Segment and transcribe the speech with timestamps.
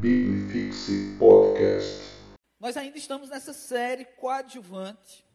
[0.00, 2.04] Bibifixe Podcast.
[2.60, 5.26] Nós ainda estamos nessa série coadjuvante.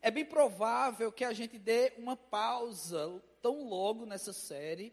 [0.00, 4.92] É bem provável que a gente dê uma pausa tão logo nessa série,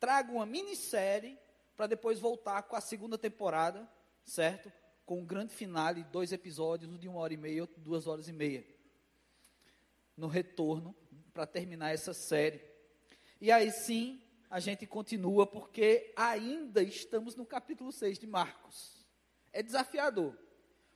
[0.00, 1.38] traga uma minissérie
[1.76, 3.88] para depois voltar com a segunda temporada,
[4.24, 4.72] certo?
[5.06, 8.08] Com um grande finale, dois episódios, um de uma hora e meia, outro de duas
[8.08, 8.66] horas e meia.
[10.16, 10.92] No retorno,
[11.32, 12.60] para terminar essa série.
[13.40, 14.20] E aí sim,
[14.50, 19.06] a gente continua, porque ainda estamos no capítulo 6 de Marcos.
[19.52, 20.36] É desafiador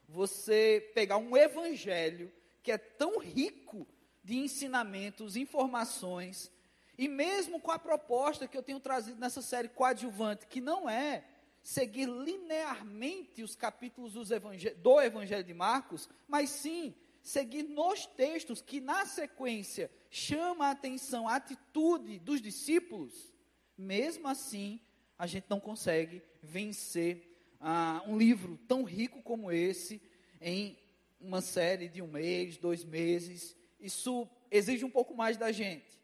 [0.08, 3.86] você pegar um evangelho que é tão rico
[4.24, 6.50] de ensinamentos, informações,
[6.98, 11.24] e mesmo com a proposta que eu tenho trazido nessa série coadjuvante, que não é
[11.62, 18.80] seguir linearmente os capítulos evangel do Evangelho de Marcos, mas sim seguir nos textos que,
[18.80, 23.33] na sequência, chama a atenção a atitude dos discípulos,
[23.76, 24.80] mesmo assim,
[25.18, 30.00] a gente não consegue vencer ah, um livro tão rico como esse
[30.40, 30.78] em
[31.20, 33.56] uma série de um mês, dois meses.
[33.80, 36.00] Isso exige um pouco mais da gente.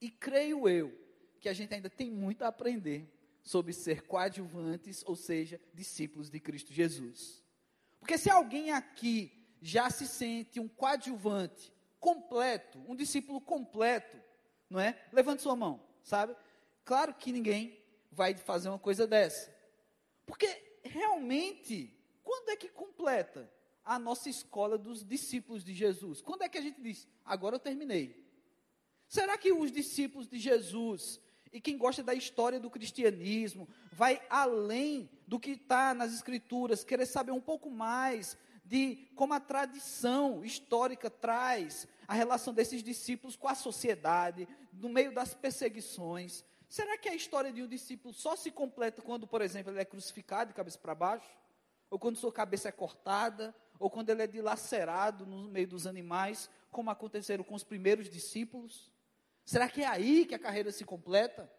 [0.00, 0.98] E creio eu
[1.40, 3.08] que a gente ainda tem muito a aprender
[3.42, 7.42] sobre ser coadjuvantes, ou seja, discípulos de Cristo Jesus.
[7.98, 9.30] Porque se alguém aqui
[9.60, 14.16] já se sente um coadjuvante completo, um discípulo completo,
[14.68, 15.00] não é?
[15.12, 16.34] Levante sua mão, sabe?
[16.84, 17.78] Claro que ninguém
[18.10, 19.54] vai fazer uma coisa dessa.
[20.26, 20.46] Porque
[20.82, 23.50] realmente, quando é que completa
[23.84, 26.20] a nossa escola dos discípulos de Jesus?
[26.20, 28.22] Quando é que a gente diz, agora eu terminei?
[29.08, 31.20] Será que os discípulos de Jesus
[31.52, 37.06] e quem gosta da história do cristianismo vai além do que está nas escrituras, querer
[37.06, 43.48] saber um pouco mais de como a tradição histórica traz a relação desses discípulos com
[43.48, 46.42] a sociedade, no meio das perseguições.
[46.72, 49.84] Será que a história de um discípulo só se completa quando, por exemplo, ele é
[49.84, 51.28] crucificado de cabeça para baixo?
[51.90, 53.54] Ou quando sua cabeça é cortada?
[53.78, 58.90] Ou quando ele é dilacerado no meio dos animais, como aconteceram com os primeiros discípulos?
[59.44, 61.52] Será que é aí que a carreira se completa?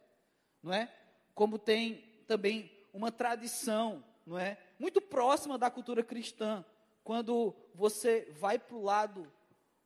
[0.63, 0.91] Não é?
[1.35, 4.57] Como tem também uma tradição, não é?
[4.79, 6.65] Muito próxima da cultura cristã,
[7.03, 9.31] quando você vai para o lado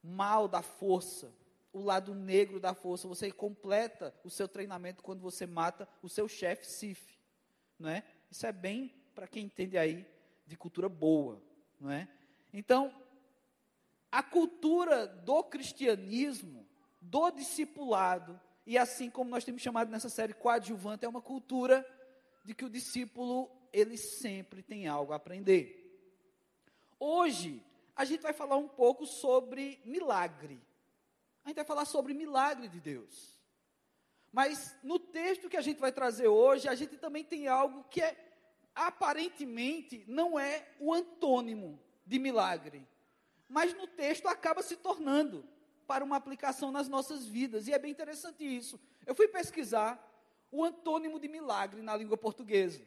[0.02, 1.36] mal da força,
[1.78, 6.28] o lado negro da força, você completa o seu treinamento quando você mata o seu
[6.28, 7.18] chefe Sif,
[7.80, 8.04] não é?
[8.30, 10.06] Isso é bem para quem entende aí
[10.46, 11.42] de cultura boa,
[11.80, 12.08] não é?
[12.54, 12.94] Então,
[14.12, 16.66] a cultura do cristianismo,
[17.02, 21.86] do discipulado, e assim como nós temos chamado nessa série coadjuvante, é uma cultura
[22.44, 25.78] de que o discípulo ele sempre tem algo a aprender.
[27.00, 27.64] Hoje,
[27.96, 30.62] a gente vai falar um pouco sobre milagre.
[31.48, 33.40] A gente vai falar sobre milagre de Deus.
[34.34, 38.02] Mas no texto que a gente vai trazer hoje, a gente também tem algo que
[38.02, 38.18] é
[38.76, 42.86] aparentemente não é o antônimo de milagre,
[43.48, 45.48] mas no texto acaba se tornando
[45.88, 48.78] para uma aplicação nas nossas vidas, e é bem interessante isso.
[49.06, 50.06] Eu fui pesquisar
[50.52, 52.86] o antônimo de milagre na língua portuguesa.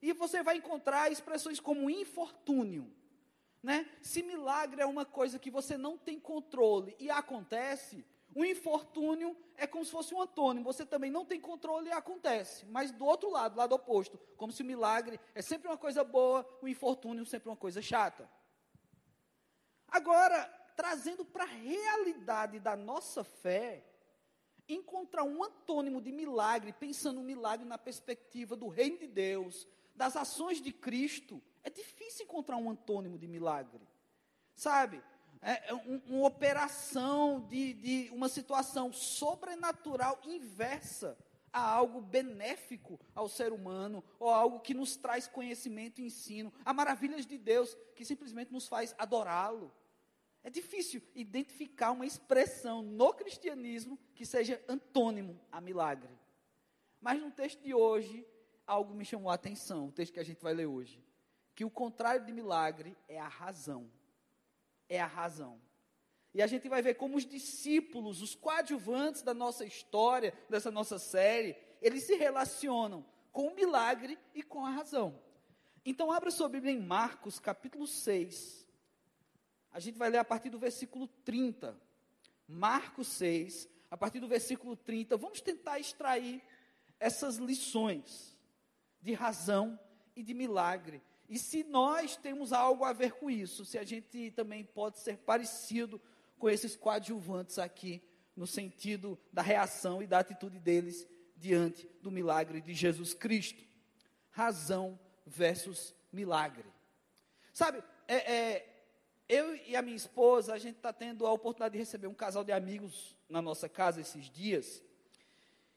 [0.00, 2.90] E você vai encontrar expressões como infortúnio,
[3.62, 3.88] né?
[4.00, 8.04] Se milagre é uma coisa que você não tem controle e acontece,
[8.34, 12.64] o infortúnio é como se fosse um antônimo, você também não tem controle e acontece.
[12.66, 16.48] Mas do outro lado, lado oposto, como se o milagre é sempre uma coisa boa,
[16.62, 18.30] o infortúnio sempre uma coisa chata.
[19.88, 20.44] Agora,
[20.76, 23.84] trazendo para a realidade da nossa fé,
[24.68, 30.16] encontrar um antônimo de milagre, pensando no milagre na perspectiva do reino de Deus, das
[30.16, 33.86] ações de Cristo, é difícil encontrar um antônimo de milagre.
[34.54, 35.02] Sabe?
[35.42, 41.16] É, é um, uma operação de, de uma situação sobrenatural inversa
[41.52, 46.72] a algo benéfico ao ser humano, ou algo que nos traz conhecimento e ensino, a
[46.72, 49.72] maravilhas de Deus, que simplesmente nos faz adorá-lo.
[50.44, 56.16] É difícil identificar uma expressão no cristianismo que seja antônimo a milagre.
[57.00, 58.24] Mas no texto de hoje,
[58.66, 61.02] algo me chamou a atenção, o texto que a gente vai ler hoje
[61.54, 63.90] que o contrário de milagre é a razão.
[64.88, 65.60] É a razão.
[66.32, 70.98] E a gente vai ver como os discípulos, os coadjuvantes da nossa história, dessa nossa
[70.98, 75.20] série, eles se relacionam com o milagre e com a razão.
[75.84, 78.68] Então, abra sua Bíblia em Marcos, capítulo 6.
[79.72, 81.80] A gente vai ler a partir do versículo 30.
[82.46, 85.16] Marcos 6, a partir do versículo 30.
[85.16, 86.42] Vamos tentar extrair
[86.98, 88.36] essas lições
[89.00, 89.78] de razão
[90.14, 94.32] e de milagre e se nós temos algo a ver com isso, se a gente
[94.32, 96.02] também pode ser parecido
[96.36, 98.02] com esses coadjuvantes aqui,
[98.34, 103.62] no sentido da reação e da atitude deles diante do milagre de Jesus Cristo.
[104.30, 106.66] Razão versus milagre.
[107.52, 108.84] Sabe, é, é,
[109.28, 112.42] eu e a minha esposa, a gente está tendo a oportunidade de receber um casal
[112.42, 114.82] de amigos na nossa casa esses dias.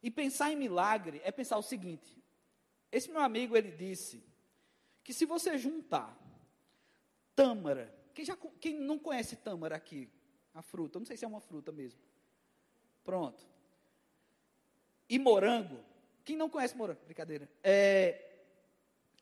[0.02, 2.23] E pensar em milagre é pensar o seguinte:
[2.94, 4.24] esse meu amigo ele disse
[5.04, 6.16] que se você juntar
[7.36, 10.08] tâmara, quem, já, quem não conhece tâmara aqui,
[10.54, 12.00] a fruta, não sei se é uma fruta mesmo.
[13.04, 13.44] Pronto.
[15.10, 15.84] E morango,
[16.24, 17.50] quem não conhece morango, brincadeira.
[17.64, 18.44] É,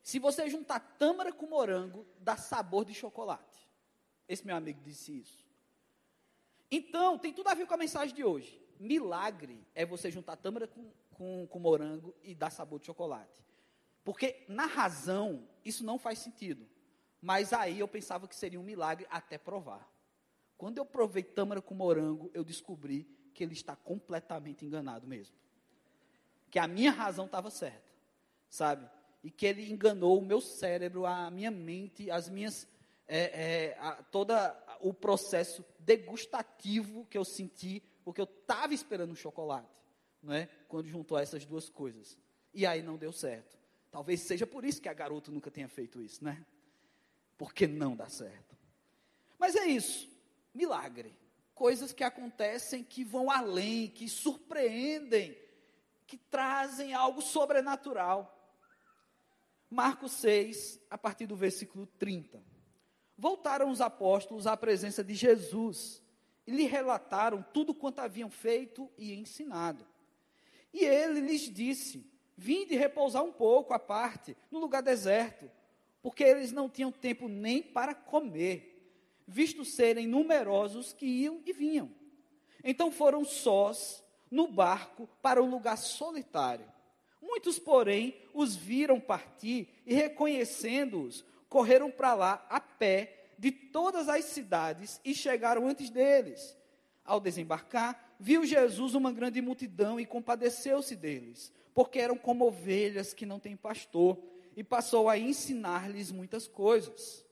[0.03, 3.69] se você juntar tâmara com morango, dá sabor de chocolate.
[4.27, 5.45] Esse meu amigo disse isso.
[6.69, 8.61] Então, tem tudo a ver com a mensagem de hoje.
[8.77, 13.41] Milagre é você juntar tâmara com, com, com morango e dar sabor de chocolate.
[14.03, 16.67] Porque, na razão, isso não faz sentido.
[17.21, 19.87] Mas aí eu pensava que seria um milagre até provar.
[20.57, 23.03] Quando eu provei tâmara com morango, eu descobri
[23.33, 25.35] que ele está completamente enganado mesmo.
[26.49, 27.91] Que a minha razão estava certa,
[28.49, 28.89] sabe?
[29.23, 32.67] E que ele enganou o meu cérebro, a minha mente, as minhas.
[33.07, 33.19] É,
[33.73, 34.33] é, a, todo
[34.79, 39.67] o processo degustativo que eu senti, porque eu estava esperando um chocolate,
[40.23, 40.47] não é?
[40.67, 42.17] Quando juntou essas duas coisas.
[42.53, 43.60] E aí não deu certo.
[43.91, 46.43] Talvez seja por isso que a garota nunca tenha feito isso, né?
[47.37, 48.55] Porque não dá certo.
[49.37, 50.09] Mas é isso,
[50.53, 51.13] milagre.
[51.53, 55.37] Coisas que acontecem que vão além, que surpreendem,
[56.07, 58.37] que trazem algo sobrenatural.
[59.69, 62.43] Marcos 6, a partir do versículo 30.
[63.17, 66.01] Voltaram os apóstolos à presença de Jesus
[66.47, 69.85] e lhe relataram tudo quanto haviam feito e ensinado.
[70.73, 72.10] E ele lhes disse:
[72.43, 75.47] Vinde repousar um pouco à parte, no lugar deserto,
[76.01, 78.83] porque eles não tinham tempo nem para comer,
[79.27, 81.91] visto serem numerosos que iam e vinham.
[82.63, 86.65] Então foram sós no barco para um lugar solitário.
[87.21, 94.25] Muitos, porém, os viram partir e, reconhecendo-os, correram para lá a pé de todas as
[94.25, 96.57] cidades e chegaram antes deles.
[97.05, 103.25] Ao desembarcar, viu Jesus uma grande multidão e compadeceu-se deles porque eram como ovelhas que
[103.25, 104.17] não têm pastor,
[104.55, 107.25] e passou a ensinar-lhes muitas coisas.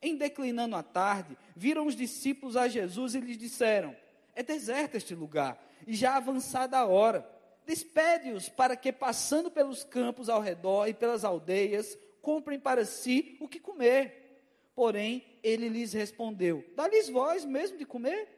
[0.00, 3.96] Em declinando a tarde, viram os discípulos a Jesus e lhes disseram:
[4.34, 7.28] É deserto este lugar, e já avançada a hora.
[7.66, 13.48] Despede-os para que, passando pelos campos ao redor e pelas aldeias, comprem para si o
[13.48, 14.26] que comer.
[14.74, 18.28] Porém, ele lhes respondeu: Dá-lhes vós mesmo de comer?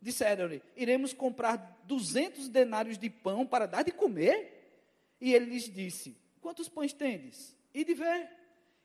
[0.00, 4.59] Disseram-lhe: Iremos comprar duzentos denários de pão para dar de comer?
[5.20, 7.56] E ele lhes disse: Quantos pães tendes?
[7.74, 8.28] E de ver.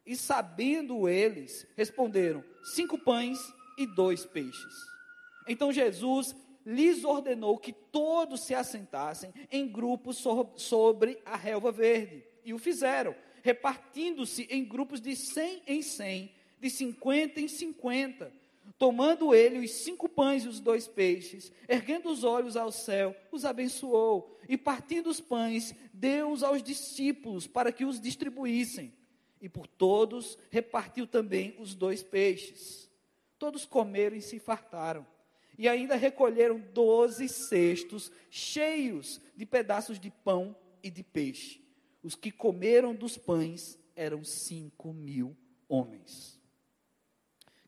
[0.05, 3.39] E sabendo eles, responderam: Cinco pães
[3.77, 4.73] e dois peixes.
[5.47, 6.35] Então Jesus
[6.65, 10.23] lhes ordenou que todos se assentassem em grupos
[10.55, 12.23] sobre a relva verde.
[12.43, 18.33] E o fizeram, repartindo-se em grupos de cem em cem, de cinquenta em cinquenta
[18.77, 23.45] Tomando ele os cinco pães e os dois peixes, erguendo os olhos ao céu, os
[23.45, 28.93] abençoou, e partindo os pães, deu-os aos discípulos para que os distribuíssem.
[29.41, 32.89] E por todos repartiu também os dois peixes.
[33.37, 35.05] Todos comeram e se fartaram.
[35.57, 41.63] E ainda recolheram doze cestos cheios de pedaços de pão e de peixe.
[42.03, 45.35] Os que comeram dos pães eram cinco mil
[45.67, 46.34] homens.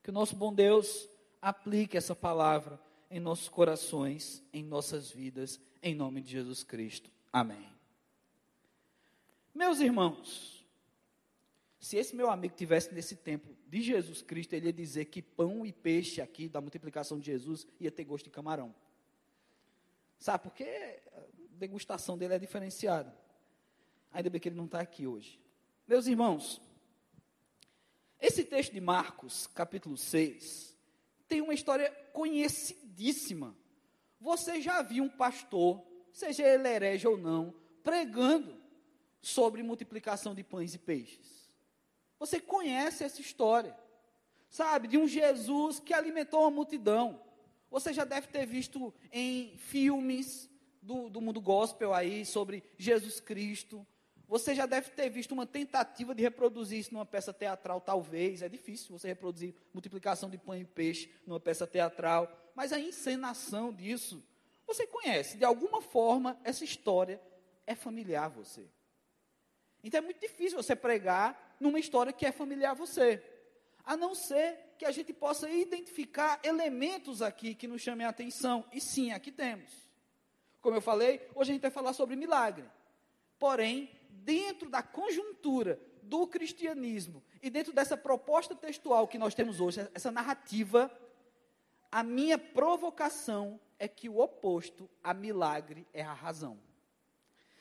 [0.07, 1.09] Que o nosso bom Deus
[1.41, 2.79] aplique essa palavra
[3.11, 7.11] em nossos corações, em nossas vidas, em nome de Jesus Cristo.
[7.29, 7.69] Amém.
[9.53, 10.65] Meus irmãos,
[11.77, 15.65] se esse meu amigo tivesse nesse tempo de Jesus Cristo, ele ia dizer que pão
[15.65, 18.73] e peixe aqui da multiplicação de Jesus ia ter gosto de camarão.
[20.17, 21.21] Sabe, porque a
[21.51, 23.13] degustação dele é diferenciada.
[24.13, 25.37] Ainda bem que ele não está aqui hoje.
[25.85, 26.61] Meus irmãos,
[28.19, 30.75] esse texto de Marcos, capítulo 6,
[31.27, 33.55] tem uma história conhecidíssima.
[34.19, 38.57] Você já viu um pastor, seja ele herege ou não, pregando
[39.21, 41.47] sobre multiplicação de pães e peixes?
[42.19, 43.77] Você conhece essa história,
[44.49, 47.21] sabe, de um Jesus que alimentou uma multidão.
[47.69, 50.49] Você já deve ter visto em filmes
[50.81, 53.85] do, do mundo gospel aí sobre Jesus Cristo,
[54.27, 58.41] você já deve ter visto uma tentativa de reproduzir isso numa peça teatral, talvez.
[58.41, 62.29] É difícil você reproduzir multiplicação de pão e peixe numa peça teatral.
[62.53, 64.21] Mas a encenação disso,
[64.65, 65.37] você conhece.
[65.37, 67.21] De alguma forma, essa história
[67.65, 68.67] é familiar a você.
[69.81, 73.23] Então é muito difícil você pregar numa história que é familiar a você.
[73.85, 78.65] A não ser que a gente possa identificar elementos aqui que nos chamem a atenção.
[78.73, 79.71] E sim, aqui temos.
[80.59, 82.65] Como eu falei, hoje a gente vai falar sobre milagre.
[83.39, 83.89] Porém,
[84.23, 90.11] dentro da conjuntura do cristianismo e dentro dessa proposta textual que nós temos hoje, essa
[90.11, 90.91] narrativa,
[91.91, 96.59] a minha provocação é que o oposto a milagre é a razão.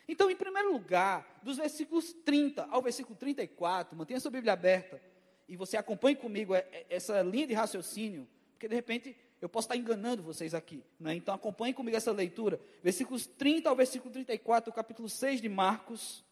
[0.08, 5.00] Então, em primeiro lugar, dos versículos 30 ao versículo 34, mantenha sua Bíblia aberta
[5.48, 9.66] e você acompanhe comigo é, é, essa linha de raciocínio, porque de repente eu posso
[9.66, 10.84] estar enganando vocês aqui.
[10.98, 11.14] Né?
[11.14, 12.60] Então acompanhe comigo essa leitura.
[12.82, 16.24] Versículos 30 ao versículo 34, capítulo 6 de Marcos.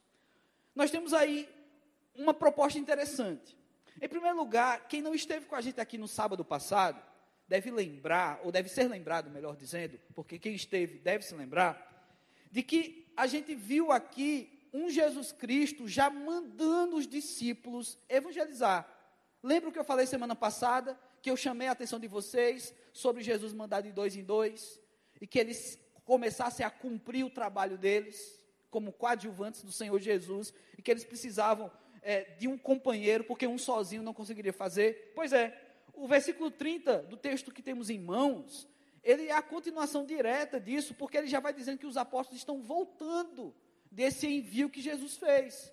[0.75, 1.49] Nós temos aí
[2.15, 3.57] uma proposta interessante.
[4.01, 7.01] Em primeiro lugar, quem não esteve com a gente aqui no sábado passado,
[7.47, 11.93] deve lembrar, ou deve ser lembrado, melhor dizendo, porque quem esteve deve se lembrar,
[12.51, 18.89] de que a gente viu aqui um Jesus Cristo já mandando os discípulos evangelizar.
[19.43, 20.99] Lembra o que eu falei semana passada?
[21.23, 24.81] Que eu chamei a atenção de vocês sobre Jesus mandar de dois em dois,
[25.21, 28.41] e que eles começassem a cumprir o trabalho deles,
[28.75, 31.71] como coadjuvantes do Senhor Jesus, e que eles precisavam
[32.03, 35.13] é, de um companheiro, porque um sozinho não conseguiria fazer.
[35.15, 35.57] Pois é,
[35.93, 38.67] o versículo 30 do texto que temos em mãos,
[39.01, 42.61] ele é a continuação direta disso, porque ele já vai dizendo que os apóstolos estão
[42.61, 43.55] voltando
[43.93, 45.73] desse envio que Jesus fez.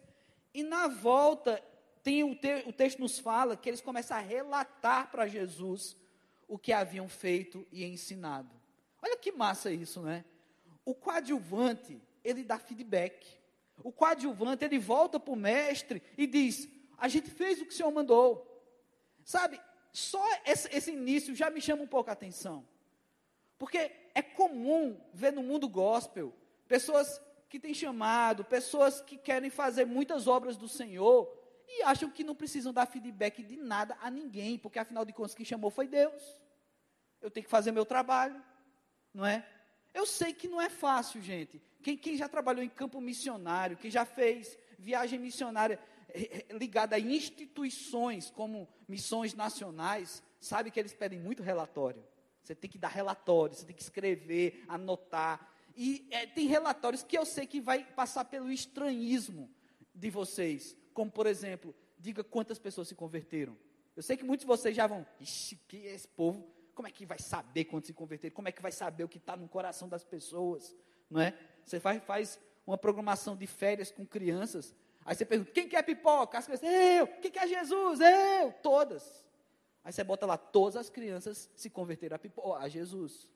[0.53, 1.59] E na volta,
[2.03, 5.97] tem o, te, o texto nos fala que eles começam a relatar para Jesus
[6.47, 8.55] o que haviam feito e ensinado.
[9.01, 10.23] Olha que massa isso, né?
[10.85, 13.39] O coadjuvante, ele dá feedback.
[13.83, 17.75] O coadjuvante, ele volta para o mestre e diz: A gente fez o que o
[17.75, 18.47] senhor mandou.
[19.23, 19.59] Sabe,
[19.91, 22.67] só esse, esse início já me chama um pouco a atenção.
[23.57, 26.33] Porque é comum ver no mundo gospel
[26.67, 31.29] pessoas que têm chamado, pessoas que querem fazer muitas obras do Senhor
[31.67, 35.35] e acham que não precisam dar feedback de nada a ninguém, porque afinal de contas
[35.35, 36.37] quem chamou foi Deus.
[37.21, 38.41] Eu tenho que fazer meu trabalho,
[39.13, 39.45] não é?
[39.93, 41.61] Eu sei que não é fácil, gente.
[41.81, 45.79] Quem, quem já trabalhou em campo missionário, quem já fez viagem missionária
[46.09, 52.03] eh, eh, ligada a instituições como missões nacionais, sabe que eles pedem muito relatório.
[52.41, 55.53] Você tem que dar relatório, você tem que escrever, anotar.
[55.75, 59.49] E é, tem relatórios que eu sei que vai passar pelo estranhismo
[59.93, 60.75] de vocês.
[60.93, 63.57] Como, por exemplo, diga quantas pessoas se converteram.
[63.95, 66.91] Eu sei que muitos de vocês já vão, ixi, que é esse povo como é
[66.91, 68.31] que vai saber quando se converter?
[68.31, 70.75] Como é que vai saber o que está no coração das pessoas?
[71.09, 71.37] Não é?
[71.65, 74.75] Você faz, faz uma programação de férias com crianças.
[75.05, 76.37] Aí você pergunta, quem quer pipoca?
[76.37, 77.07] As crianças, eu.
[77.07, 77.99] Quem quer Jesus?
[77.99, 78.51] Eu.
[78.61, 79.25] Todas.
[79.83, 83.27] Aí você bota lá, todas as crianças se converteram a, pipoca, a Jesus.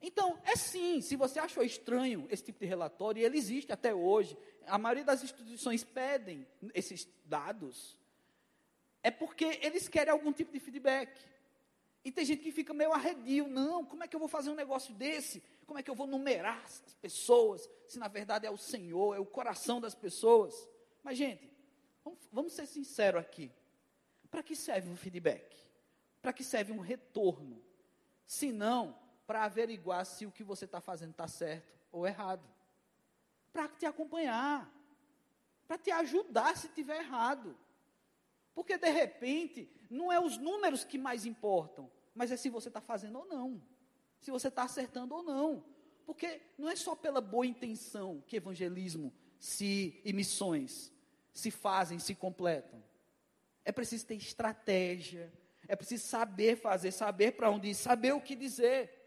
[0.00, 3.94] Então, é sim, se você achou estranho esse tipo de relatório, e ele existe até
[3.94, 7.96] hoje, a maioria das instituições pedem esses dados,
[9.02, 11.18] é porque eles querem algum tipo de feedback.
[12.04, 14.54] E tem gente que fica meio arredio, não, como é que eu vou fazer um
[14.54, 15.42] negócio desse?
[15.66, 19.20] Como é que eu vou numerar as pessoas, se na verdade é o Senhor, é
[19.20, 20.68] o coração das pessoas?
[21.02, 21.50] Mas, gente,
[22.04, 23.52] vamos, vamos ser sinceros aqui.
[24.30, 25.56] Para que serve um feedback?
[26.20, 27.62] Para que serve um retorno?
[28.26, 32.42] Se não, para averiguar se o que você está fazendo está certo ou errado.
[33.52, 34.70] Para te acompanhar.
[35.68, 37.56] Para te ajudar se tiver errado.
[38.54, 42.80] Porque de repente, não é os números que mais importam, mas é se você está
[42.80, 43.62] fazendo ou não.
[44.20, 45.64] Se você está acertando ou não.
[46.04, 50.92] Porque não é só pela boa intenção que evangelismo se, e missões
[51.32, 52.82] se fazem, se completam.
[53.64, 55.32] É preciso ter estratégia,
[55.66, 59.02] é preciso saber fazer, saber para onde ir, saber o que dizer.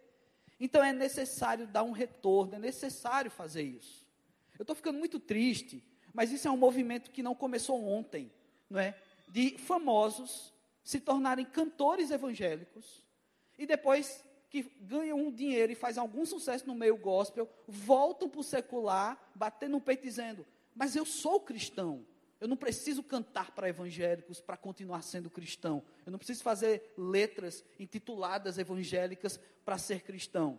[0.59, 4.05] Então é necessário dar um retorno, é necessário fazer isso.
[4.57, 5.83] Eu estou ficando muito triste,
[6.13, 8.31] mas isso é um movimento que não começou ontem,
[8.69, 8.97] não é?
[9.35, 13.03] De famosos se tornarem cantores evangélicos
[13.57, 18.39] e depois que ganham um dinheiro e fazem algum sucesso no meio gospel, voltam para
[18.39, 22.05] o secular, batendo no peito dizendo: Mas eu sou cristão.
[22.39, 25.83] Eu não preciso cantar para evangélicos para continuar sendo cristão.
[26.05, 30.57] Eu não preciso fazer letras intituladas evangélicas para ser cristão.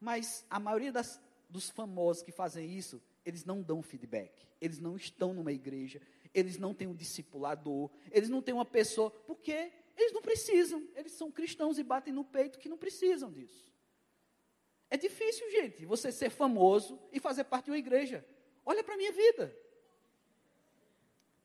[0.00, 4.48] Mas a maioria das, dos famosos que fazem isso, eles não dão feedback.
[4.60, 6.00] Eles não estão numa igreja
[6.34, 11.12] eles não têm um discipulador, eles não têm uma pessoa, porque eles não precisam, eles
[11.12, 13.68] são cristãos e batem no peito que não precisam disso.
[14.90, 18.24] É difícil, gente, você ser famoso e fazer parte de uma igreja.
[18.64, 19.54] Olha para a minha vida.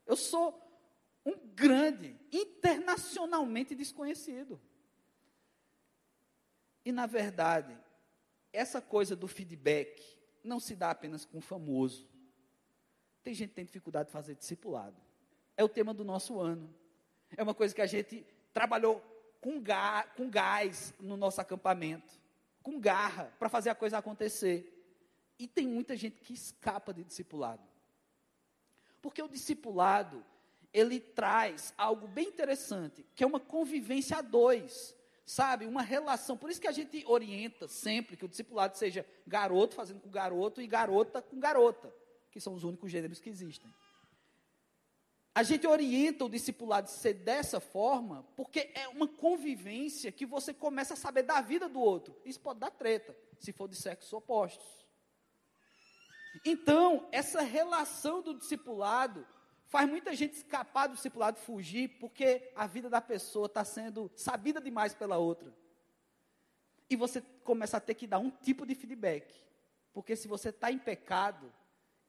[0.06, 0.60] Eu sou
[1.24, 4.60] um grande, internacionalmente desconhecido.
[6.84, 7.76] E, na verdade,
[8.52, 10.02] essa coisa do feedback
[10.42, 12.06] não se dá apenas com o famoso.
[13.24, 14.94] Tem gente que tem dificuldade de fazer discipulado.
[15.56, 16.72] É o tema do nosso ano.
[17.34, 19.02] É uma coisa que a gente trabalhou
[19.40, 22.12] com, gás, com gás no nosso acampamento,
[22.62, 24.70] com garra, para fazer a coisa acontecer.
[25.38, 27.62] E tem muita gente que escapa de discipulado.
[29.00, 30.24] Porque o discipulado,
[30.72, 35.66] ele traz algo bem interessante, que é uma convivência a dois, sabe?
[35.66, 36.36] Uma relação.
[36.36, 40.60] Por isso que a gente orienta sempre que o discipulado seja garoto fazendo com garoto
[40.60, 41.92] e garota com garota,
[42.34, 43.72] que são os únicos gêneros que existem.
[45.32, 50.52] A gente orienta o discipulado a ser dessa forma, porque é uma convivência que você
[50.52, 52.20] começa a saber da vida do outro.
[52.24, 54.66] Isso pode dar treta, se for de sexos opostos.
[56.44, 59.24] Então, essa relação do discipulado
[59.66, 64.60] faz muita gente escapar do discipulado, fugir, porque a vida da pessoa está sendo sabida
[64.60, 65.54] demais pela outra.
[66.90, 69.40] E você começa a ter que dar um tipo de feedback.
[69.92, 71.52] Porque se você está em pecado,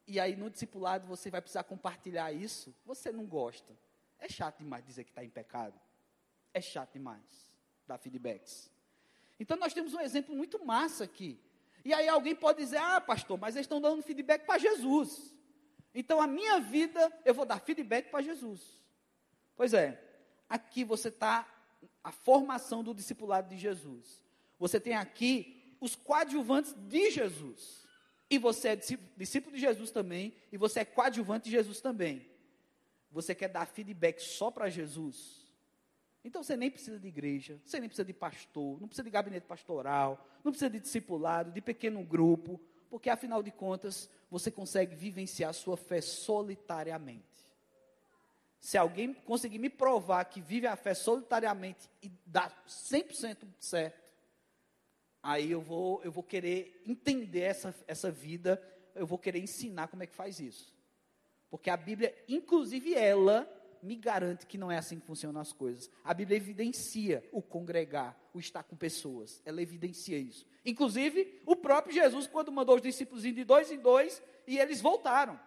[0.08, 3.76] e aí no discipulado você vai precisar compartilhar isso, você não gosta.
[4.20, 5.80] É chato demais dizer que está em pecado.
[6.54, 7.54] É chato demais
[7.88, 8.72] dar feedbacks.
[9.40, 11.40] Então nós temos um exemplo muito massa aqui.
[11.84, 15.36] E aí alguém pode dizer, ah, pastor, mas eles estão dando feedback para Jesus.
[15.94, 18.62] Então a minha vida eu vou dar feedback para Jesus.
[19.56, 20.02] Pois é,
[20.50, 21.48] aqui você está
[22.04, 24.24] a formação do discipulado de Jesus.
[24.58, 27.85] Você tem aqui os coadjuvantes de Jesus.
[28.30, 32.28] E você é discípulo de Jesus também, e você é coadjuvante de Jesus também.
[33.12, 35.46] Você quer dar feedback só para Jesus?
[36.24, 39.46] Então você nem precisa de igreja, você nem precisa de pastor, não precisa de gabinete
[39.46, 45.52] pastoral, não precisa de discipulado, de pequeno grupo, porque afinal de contas você consegue vivenciar
[45.52, 47.24] a sua fé solitariamente.
[48.60, 54.04] Se alguém conseguir me provar que vive a fé solitariamente e dá 100% certo,
[55.26, 58.62] aí eu vou, eu vou querer entender essa, essa vida,
[58.94, 60.72] eu vou querer ensinar como é que faz isso.
[61.50, 63.50] Porque a Bíblia, inclusive ela,
[63.82, 65.90] me garante que não é assim que funcionam as coisas.
[66.04, 69.42] A Bíblia evidencia o congregar, o estar com pessoas.
[69.44, 70.46] Ela evidencia isso.
[70.64, 75.40] Inclusive, o próprio Jesus, quando mandou os discípulos de dois em dois, e eles voltaram.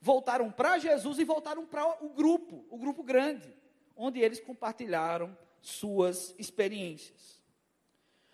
[0.00, 3.56] Voltaram para Jesus e voltaram para o grupo, o grupo grande,
[3.96, 7.37] onde eles compartilharam suas experiências.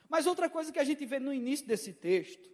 [0.08, 2.50] Mas outra coisa que a gente vê no início desse texto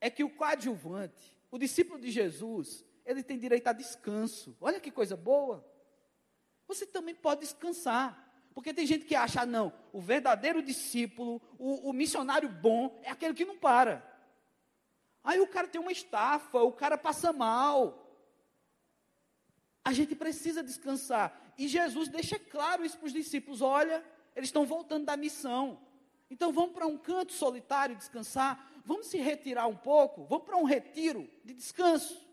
[0.00, 4.56] é que o coadjuvante, o discípulo de Jesus, ele tem direito a descanso.
[4.60, 5.64] Olha que coisa boa.
[6.66, 8.30] Você também pode descansar.
[8.54, 13.10] Porque tem gente que acha, ah, não, o verdadeiro discípulo, o, o missionário bom, é
[13.10, 14.06] aquele que não para.
[15.24, 17.98] Aí o cara tem uma estafa, o cara passa mal.
[19.84, 21.54] A gente precisa descansar.
[21.56, 25.80] E Jesus deixa claro isso para os discípulos: olha, eles estão voltando da missão.
[26.32, 30.64] Então vamos para um canto solitário descansar, vamos se retirar um pouco, vamos para um
[30.64, 32.26] retiro de descanso.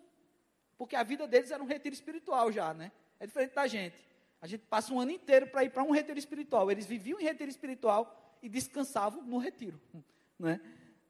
[0.78, 2.94] Porque a vida deles era um retiro espiritual já, né?
[3.20, 3.98] É diferente da gente.
[4.42, 6.72] A gente passa um ano inteiro para ir para um retiro espiritual.
[6.72, 9.78] Eles viviam em retiro espiritual e descansavam no retiro,
[10.40, 10.62] né?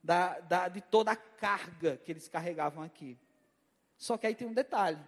[0.03, 3.19] Da, da, de toda a carga que eles carregavam aqui.
[3.97, 4.99] Só que aí tem um detalhe: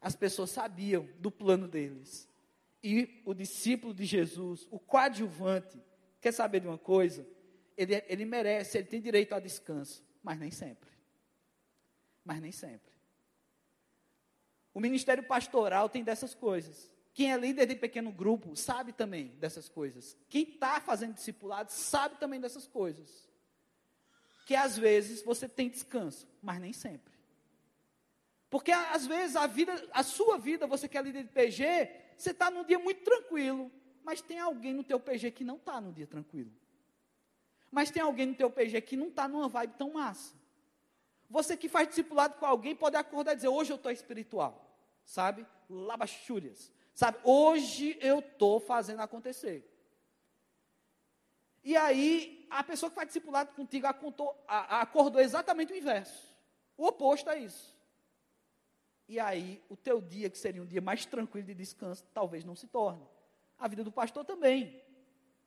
[0.00, 2.28] as pessoas sabiam do plano deles.
[2.80, 5.82] E o discípulo de Jesus, o coadjuvante,
[6.22, 7.26] Quer saber de uma coisa?
[7.76, 10.88] Ele, ele merece, ele tem direito a descanso, mas nem sempre.
[12.24, 12.92] Mas nem sempre.
[14.72, 16.94] O ministério pastoral tem dessas coisas.
[17.12, 20.16] Quem é líder de pequeno grupo sabe também dessas coisas.
[20.28, 23.28] Quem está fazendo discipulado sabe também dessas coisas.
[24.46, 27.12] Que às vezes você tem descanso, mas nem sempre.
[28.48, 32.30] Porque às vezes a vida, a sua vida, você que é líder de PG, você
[32.30, 33.72] está num dia muito tranquilo,
[34.04, 36.52] mas tem alguém no teu PG que não está no dia tranquilo.
[37.70, 40.34] Mas tem alguém no teu PG que não está numa vibe tão massa.
[41.30, 44.68] Você que faz discipulado com alguém pode acordar e dizer, hoje eu estou espiritual.
[45.04, 45.46] Sabe?
[45.70, 46.70] Labachúrias.
[46.94, 47.18] Sabe?
[47.24, 49.68] Hoje eu estou fazendo acontecer.
[51.64, 56.28] E aí, a pessoa que faz discipulado contigo acordou, acordou exatamente o inverso.
[56.76, 57.78] O oposto a isso.
[59.08, 62.56] E aí, o teu dia, que seria um dia mais tranquilo de descanso, talvez não
[62.56, 63.06] se torne
[63.62, 64.82] a vida do pastor também.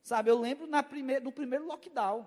[0.02, 2.26] Sabe, eu lembro na primeir, no primeiro lockdown,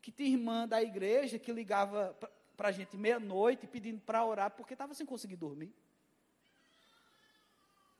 [0.00, 2.16] que tinha irmã da igreja que ligava
[2.56, 5.74] para a gente meia-noite pedindo para orar porque estava sem conseguir dormir.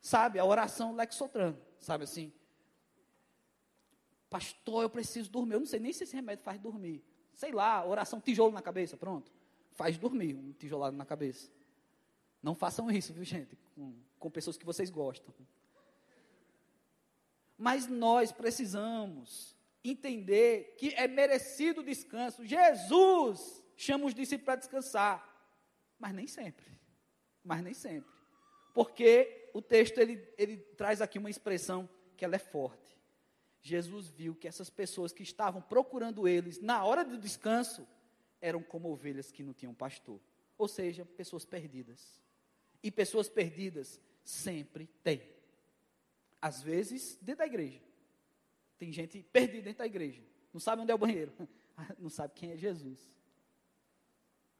[0.01, 2.33] Sabe, a oração Lexotran, sabe assim.
[4.31, 5.55] Pastor, eu preciso dormir.
[5.55, 7.05] Eu não sei nem se esse remédio faz dormir.
[7.35, 9.31] Sei lá, oração tijolo na cabeça, pronto.
[9.73, 11.51] Faz dormir um tijolado na cabeça.
[12.43, 13.59] Não façam isso, viu, gente?
[13.75, 15.35] Com, com pessoas que vocês gostam.
[17.57, 22.45] Mas nós precisamos entender que é merecido o descanso.
[22.45, 25.25] Jesus chama os discípulos para descansar,
[25.99, 26.67] mas nem sempre.
[27.43, 28.13] Mas nem sempre.
[28.75, 32.97] Porque o texto ele, ele traz aqui uma expressão que ela é forte.
[33.63, 37.87] Jesus viu que essas pessoas que estavam procurando eles na hora do descanso
[38.41, 40.21] eram como ovelhas que não tinham pastor,
[40.57, 42.21] ou seja, pessoas perdidas.
[42.83, 45.36] E pessoas perdidas sempre tem.
[46.47, 47.83] Às vezes, dentro da igreja.
[48.79, 50.23] Tem gente perdida dentro da igreja.
[50.53, 51.33] Não sabe onde é o banheiro.
[51.99, 53.11] Não sabe quem é Jesus.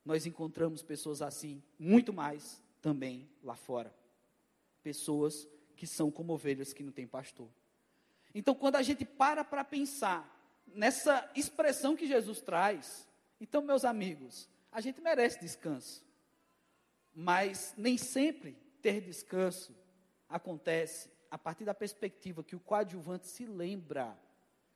[0.05, 3.95] Nós encontramos pessoas assim, muito mais também lá fora.
[4.83, 5.47] Pessoas
[5.77, 7.49] que são como ovelhas que não têm pastor.
[8.35, 10.21] Então, quando a gente para para pensar
[10.67, 13.09] nessa expressão que Jesus traz,
[13.41, 16.05] então, meus amigos, a gente merece descanso.
[17.15, 19.73] Mas nem sempre ter descanso
[20.29, 24.19] acontece a partir da perspectiva que o coadjuvante se lembra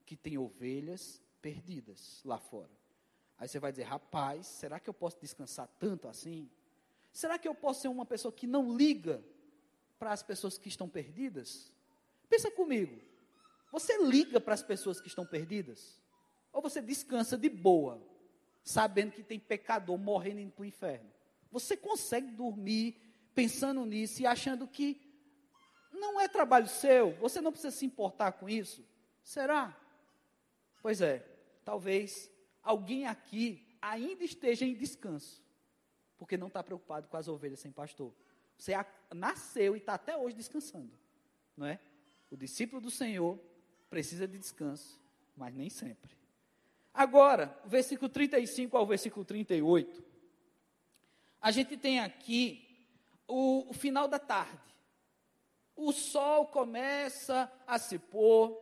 [0.04, 2.70] que tem ovelhas perdidas lá fora.
[3.38, 6.50] Aí você vai dizer, rapaz, será que eu posso descansar tanto assim?
[7.12, 9.24] Será que eu posso ser uma pessoa que não liga
[9.98, 11.72] para as pessoas que estão perdidas?
[12.28, 13.00] Pensa comigo.
[13.72, 16.00] Você liga para as pessoas que estão perdidas?
[16.52, 18.02] Ou você descansa de boa,
[18.62, 21.10] sabendo que tem pecador morrendo indo para o inferno?
[21.50, 22.96] Você consegue dormir
[23.34, 25.00] pensando nisso e achando que
[25.92, 28.84] não é trabalho seu, você não precisa se importar com isso?
[29.22, 29.76] Será?
[30.82, 31.26] Pois é,
[31.64, 32.30] talvez
[32.62, 35.42] alguém aqui ainda esteja em descanso,
[36.16, 38.12] porque não está preocupado com as ovelhas sem pastor.
[38.56, 38.72] Você
[39.14, 40.92] nasceu e está até hoje descansando,
[41.56, 41.80] não é?
[42.30, 43.38] O discípulo do Senhor
[43.88, 45.00] precisa de descanso,
[45.36, 46.16] mas nem sempre.
[46.92, 50.04] Agora, versículo 35 ao versículo 38,
[51.40, 52.86] a gente tem aqui
[53.26, 54.60] o, o final da tarde.
[55.80, 58.54] O sol começa a se pôr,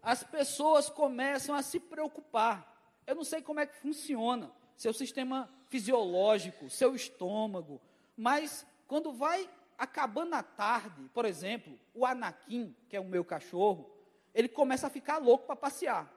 [0.00, 2.66] as pessoas começam a se preocupar.
[3.06, 7.78] Eu não sei como é que funciona, seu sistema fisiológico, seu estômago,
[8.16, 13.94] mas quando vai acabando a tarde, por exemplo, o Anakin, que é o meu cachorro,
[14.32, 16.10] ele começa a ficar louco para passear.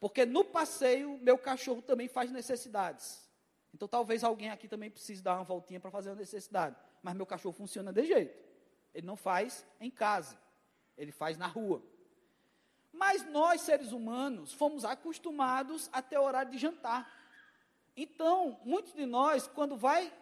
[0.00, 3.24] Porque no passeio, meu cachorro também faz necessidades.
[3.72, 6.74] Então talvez alguém aqui também precise dar uma voltinha para fazer uma necessidade.
[7.00, 8.53] Mas meu cachorro funciona de jeito.
[8.94, 10.38] Ele não faz em casa,
[10.96, 11.82] ele faz na rua.
[12.92, 17.10] Mas nós, seres humanos, fomos acostumados a ter horário de jantar.
[17.96, 20.12] Então, muitos de nós, quando vai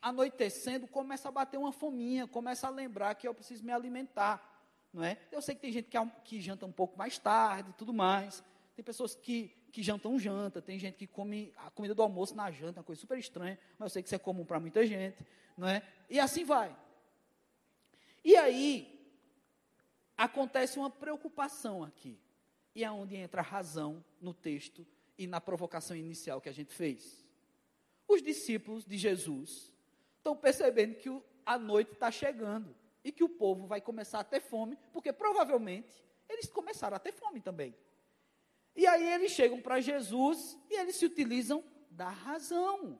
[0.00, 4.54] anoitecendo, começa a bater uma fominha, começa a lembrar que eu preciso me alimentar.
[4.92, 5.18] Não é?
[5.30, 8.42] Eu sei que tem gente que, que janta um pouco mais tarde e tudo mais.
[8.74, 12.50] Tem pessoas que, que jantam janta, tem gente que come a comida do almoço na
[12.50, 15.16] janta, uma coisa super estranha, mas eu sei que isso é comum para muita gente.
[15.56, 15.82] Não é?
[16.08, 16.74] E assim vai.
[18.26, 18.92] E aí,
[20.16, 22.18] acontece uma preocupação aqui.
[22.74, 24.84] E é onde entra a razão no texto
[25.16, 27.24] e na provocação inicial que a gente fez.
[28.08, 29.72] Os discípulos de Jesus
[30.16, 34.40] estão percebendo que a noite está chegando e que o povo vai começar a ter
[34.40, 37.76] fome, porque provavelmente eles começaram a ter fome também.
[38.74, 41.62] E aí eles chegam para Jesus e eles se utilizam
[41.92, 42.98] da razão.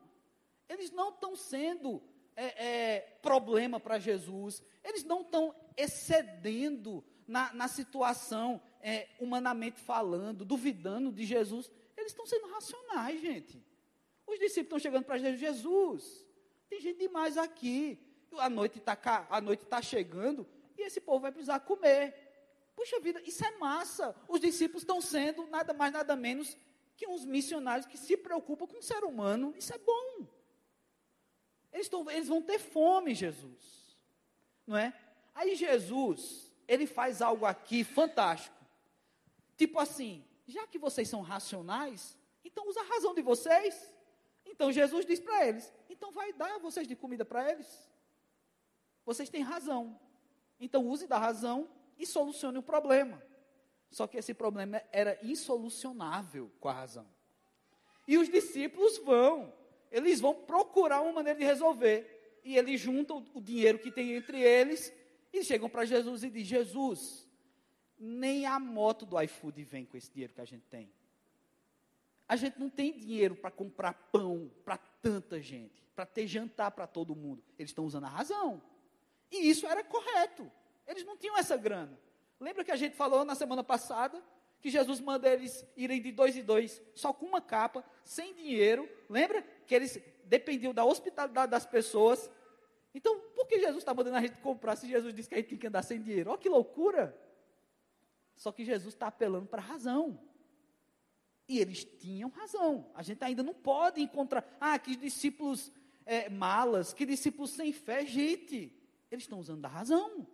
[0.68, 2.00] Eles não estão sendo
[2.36, 10.44] é, é, problema para Jesus, eles não estão excedendo na, na situação, é, humanamente falando,
[10.44, 13.64] duvidando de Jesus, eles estão sendo racionais, gente.
[14.26, 16.26] Os discípulos estão chegando para Jesus, Jesus,
[16.68, 17.98] tem gente demais aqui,
[18.38, 18.98] a noite está
[19.52, 20.46] está chegando
[20.76, 22.14] e esse povo vai precisar comer.
[22.74, 24.14] Puxa vida, isso é massa.
[24.28, 26.56] Os discípulos estão sendo nada mais nada menos
[26.96, 29.54] que uns missionários que se preocupam com o ser humano.
[29.56, 30.26] Isso é bom.
[31.76, 33.98] Eles, estão, eles vão ter fome, Jesus.
[34.66, 34.98] Não é?
[35.34, 38.56] Aí Jesus, ele faz algo aqui fantástico.
[39.58, 43.92] Tipo assim, já que vocês são racionais, então usa a razão de vocês.
[44.46, 47.68] Então Jesus diz para eles: então vai dar vocês de comida para eles.
[49.04, 50.00] Vocês têm razão.
[50.58, 53.22] Então use da razão e solucione o problema.
[53.90, 57.06] Só que esse problema era insolucionável com a razão.
[58.08, 59.52] E os discípulos vão,
[59.90, 62.40] eles vão procurar uma maneira de resolver.
[62.44, 64.92] E eles juntam o dinheiro que tem entre eles
[65.32, 67.28] e chegam para Jesus e dizem: Jesus,
[67.98, 70.90] nem a moto do iFood vem com esse dinheiro que a gente tem.
[72.28, 76.86] A gente não tem dinheiro para comprar pão para tanta gente, para ter jantar para
[76.86, 77.42] todo mundo.
[77.58, 78.60] Eles estão usando a razão.
[79.30, 80.50] E isso era correto.
[80.86, 81.98] Eles não tinham essa grana.
[82.38, 84.22] Lembra que a gente falou na semana passada
[84.60, 88.88] que Jesus manda eles irem de dois em dois, só com uma capa, sem dinheiro.
[89.08, 92.30] Lembra que eles dependiam da hospitalidade das pessoas
[92.96, 95.50] então, por que Jesus está mandando a gente comprar se Jesus disse que a gente
[95.50, 96.30] tem que andar sem dinheiro?
[96.30, 97.14] Olha que loucura!
[98.34, 100.18] Só que Jesus está apelando para a razão.
[101.46, 102.90] E eles tinham razão.
[102.94, 104.56] A gente ainda não pode encontrar.
[104.58, 105.70] Ah, que discípulos
[106.06, 108.06] é, malas, que discípulos sem fé.
[108.06, 108.72] Gente,
[109.10, 110.26] eles estão usando da razão.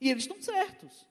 [0.00, 1.06] E eles estão certos.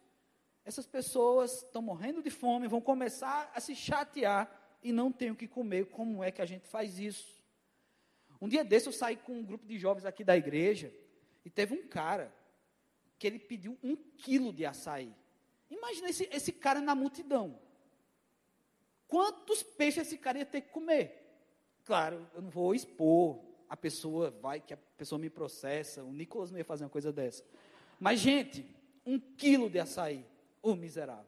[0.70, 5.36] Essas pessoas estão morrendo de fome, vão começar a se chatear e não têm o
[5.36, 5.88] que comer.
[5.88, 7.42] Como é que a gente faz isso?
[8.40, 10.94] Um dia desse eu saí com um grupo de jovens aqui da igreja
[11.44, 12.32] e teve um cara
[13.18, 15.12] que ele pediu um quilo de açaí.
[15.72, 17.60] Imagina esse, esse cara na multidão.
[19.08, 21.34] Quantos peixes esse cara ia ter que comer?
[21.84, 26.52] Claro, eu não vou expor, a pessoa vai, que a pessoa me processa, o Nicolas
[26.52, 27.44] não ia fazer uma coisa dessa.
[28.00, 28.64] Mas, gente,
[29.04, 30.24] um quilo de açaí,
[30.62, 31.26] o miserável.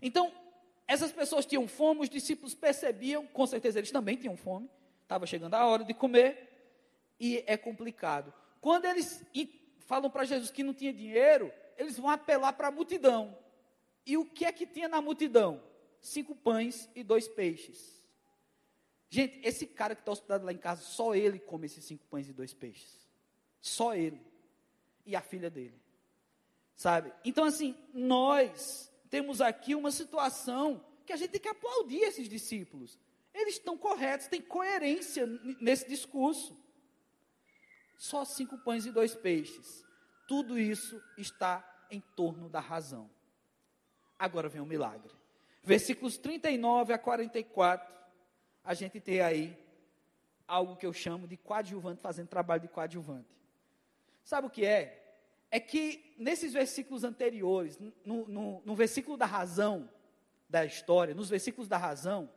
[0.00, 0.32] Então,
[0.86, 4.70] essas pessoas tinham fome, os discípulos percebiam, com certeza eles também tinham fome,
[5.02, 6.46] estava chegando a hora de comer,
[7.18, 8.32] e é complicado.
[8.60, 9.24] Quando eles
[9.80, 13.36] falam para Jesus que não tinha dinheiro, eles vão apelar para a multidão.
[14.04, 15.62] E o que é que tinha na multidão?
[16.00, 17.96] Cinco pães e dois peixes.
[19.08, 22.28] Gente, esse cara que está hospedado lá em casa, só ele come esses cinco pães
[22.28, 23.08] e dois peixes.
[23.60, 24.20] Só ele.
[25.04, 25.80] E a filha dele.
[26.76, 27.12] Sabe?
[27.24, 32.98] Então, assim, nós temos aqui uma situação que a gente tem que aplaudir esses discípulos.
[33.32, 35.26] Eles estão corretos, tem coerência
[35.60, 36.56] nesse discurso.
[37.96, 39.84] Só cinco pães e dois peixes.
[40.28, 43.10] Tudo isso está em torno da razão.
[44.18, 45.12] Agora vem o milagre.
[45.62, 47.94] Versículos 39 a 44,
[48.62, 49.58] a gente tem aí
[50.46, 53.34] algo que eu chamo de coadjuvante, fazendo trabalho de coadjuvante.
[54.22, 55.05] Sabe o que é?
[55.56, 59.88] É que nesses versículos anteriores, no, no, no versículo da razão
[60.50, 62.28] da história, nos versículos da razão,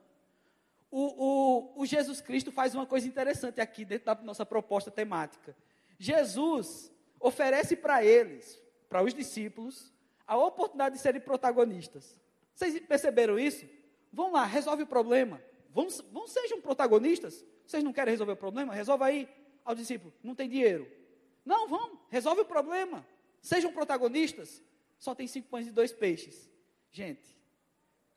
[0.90, 5.54] o, o, o Jesus Cristo faz uma coisa interessante aqui dentro da nossa proposta temática.
[5.98, 9.92] Jesus oferece para eles, para os discípulos,
[10.26, 12.18] a oportunidade de serem protagonistas.
[12.56, 13.66] Vocês perceberam isso?
[14.14, 15.42] Vão lá, resolve o problema.
[15.74, 15.90] Vão,
[16.26, 17.44] sejam protagonistas.
[17.66, 18.74] Vocês não querem resolver o problema?
[18.74, 19.28] Resolva aí
[19.66, 20.14] ao discípulo.
[20.24, 20.99] Não tem dinheiro.
[21.46, 23.06] Não, vão, resolve o problema.
[23.42, 24.64] Sejam protagonistas.
[24.98, 26.50] Só tem cinco pães e dois peixes.
[26.92, 27.38] Gente,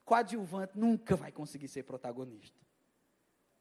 [0.04, 2.60] coadjuvante nunca vai conseguir ser protagonista.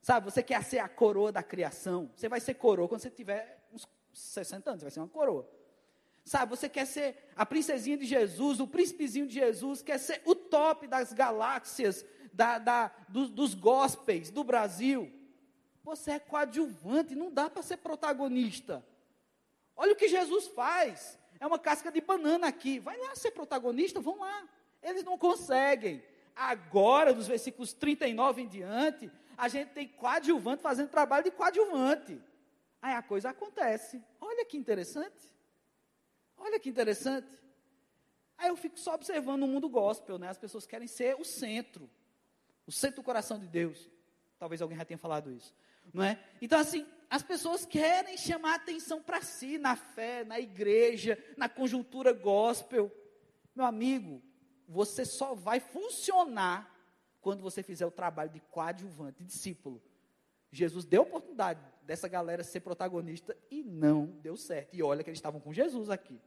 [0.02, 2.12] Sabe, você quer ser a coroa da criação.
[2.15, 5.47] Você vai ser coroa quando você tiver uns 60 anos, você vai ser uma coroa.
[6.24, 10.36] Sabe, você quer ser a princesinha de Jesus, o príncipezinho de Jesus, quer ser o
[10.36, 15.12] top das galáxias, da, da, do, dos gospels do Brasil.
[15.84, 18.86] Você é coadjuvante, não dá para ser protagonista.
[19.82, 21.17] Olha o que Jesus faz.
[21.39, 22.78] É uma casca de banana aqui.
[22.78, 24.48] Vai lá ser protagonista, vão lá.
[24.80, 26.04] Eles não conseguem.
[26.36, 32.22] Agora, dos versículos 39 em diante, a gente tem coadjuvante fazendo trabalho de coadjuvante.
[32.80, 34.00] Aí a coisa acontece.
[34.20, 35.34] Olha que interessante.
[36.38, 37.36] Olha que interessante.
[38.38, 40.30] Aí eu fico só observando o mundo gospel, né?
[40.30, 41.89] As pessoas querem ser o centro,
[42.67, 43.89] o centro do coração de Deus.
[44.38, 45.56] Talvez alguém já tenha falado isso,
[45.91, 46.24] não é?
[46.39, 52.13] Então assim, as pessoas querem chamar atenção para si na fé, na igreja, na conjuntura
[52.13, 52.89] gospel.
[53.54, 54.24] Meu amigo,
[54.65, 56.74] você só vai funcionar
[57.19, 59.84] quando você fizer o trabalho de coadjuvante, discípulo.
[60.54, 64.74] Jesus deu oportunidade dessa galera ser protagonista e não deu certo.
[64.74, 66.17] E olha que eles estavam com Jesus aqui.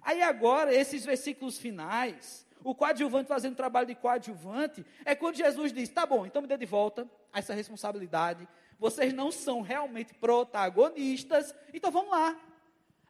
[0.00, 5.88] Aí agora, esses versículos finais, o coadjuvante fazendo trabalho de coadjuvante, é quando Jesus diz:
[5.88, 8.46] tá bom, então me dê de volta essa responsabilidade.
[8.84, 12.38] Vocês não são realmente protagonistas, então vamos lá.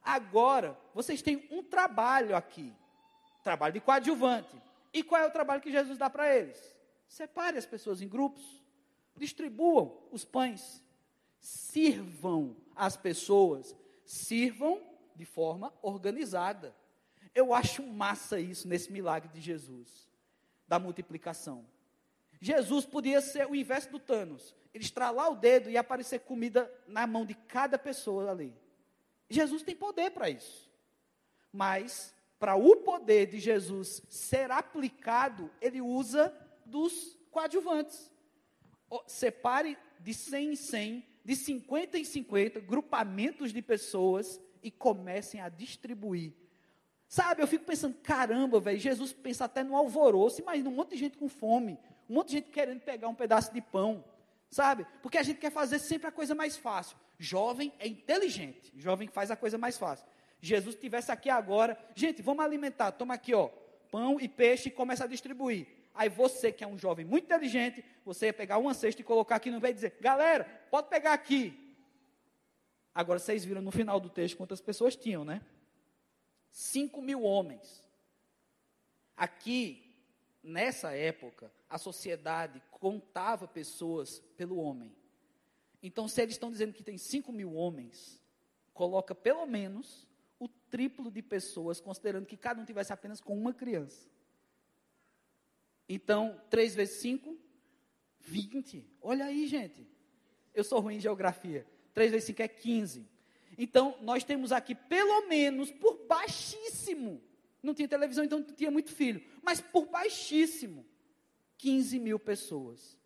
[0.01, 2.73] Agora, vocês têm um trabalho aqui
[3.43, 4.55] trabalho de coadjuvante.
[4.93, 6.57] E qual é o trabalho que Jesus dá para eles?
[7.09, 8.63] Separe as pessoas em grupos,
[9.17, 10.81] distribuam os pães,
[11.41, 14.81] sirvam as pessoas, sirvam
[15.13, 16.73] de forma organizada.
[17.35, 20.09] Eu acho massa isso nesse milagre de Jesus,
[20.65, 21.65] da multiplicação.
[22.39, 27.07] Jesus podia ser o inverso do Thanos, ele estralar o dedo e aparecer comida na
[27.07, 28.53] mão de cada pessoa ali.
[29.29, 30.69] Jesus tem poder para isso.
[31.51, 36.33] Mas, para o poder de Jesus ser aplicado, ele usa
[36.65, 38.11] dos coadjuvantes.
[39.07, 45.49] Separe de 100 em 100, de 50 em 50, grupamentos de pessoas e comecem a
[45.49, 46.33] distribuir.
[47.07, 50.97] Sabe, eu fico pensando, caramba, velho, Jesus pensa até no alvoroço, imagina um monte de
[50.97, 54.03] gente com fome, um monte de gente querendo pegar um pedaço de pão,
[54.49, 54.85] sabe?
[55.01, 56.97] Porque a gente quer fazer sempre a coisa mais fácil.
[57.17, 60.05] Jovem é inteligente, jovem faz a coisa mais fácil.
[60.41, 63.49] Jesus estivesse aqui agora, gente, vamos alimentar, toma aqui, ó,
[63.91, 65.67] pão e peixe e começa a distribuir.
[65.93, 69.37] Aí você, que é um jovem muito inteligente, você ia pegar uma cesta e colocar
[69.37, 71.57] aqui no meio e dizer, galera, pode pegar aqui.
[72.93, 75.41] Agora vocês viram no final do texto quantas pessoas tinham, né?
[76.51, 77.83] Cinco mil homens.
[79.15, 79.84] Aqui,
[80.45, 84.95] nessa época, a sociedade contava pessoas pelo homem.
[85.81, 88.21] Então, se eles estão dizendo que tem cinco mil homens,
[88.73, 90.07] coloca pelo menos
[90.39, 94.07] o triplo de pessoas, considerando que cada um tivesse apenas com uma criança.
[95.87, 97.37] Então, 3 vezes 5,
[98.19, 98.87] 20.
[99.01, 99.87] Olha aí, gente.
[100.53, 101.65] Eu sou ruim em geografia.
[101.93, 103.07] 3 vezes 5 é 15.
[103.57, 107.21] Então, nós temos aqui, pelo menos, por baixíssimo,
[107.65, 110.85] não tinha televisão, então não tinha muito filho, mas por baixíssimo,
[111.57, 112.97] 15 mil pessoas.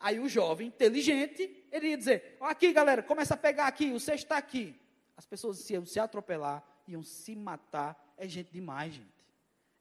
[0.00, 4.24] Aí o jovem, inteligente, ele ia dizer: aqui galera, começa a pegar aqui, o cesto
[4.24, 4.74] está aqui.
[5.16, 8.14] As pessoas iam se atropelar, iam se matar.
[8.16, 9.26] É gente demais, gente.